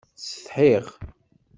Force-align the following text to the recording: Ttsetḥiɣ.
Ttsetḥiɣ. 0.13 0.85